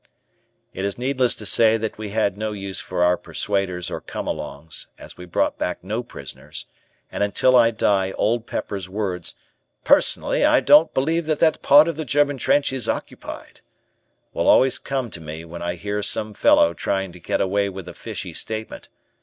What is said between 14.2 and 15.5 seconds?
will always come to me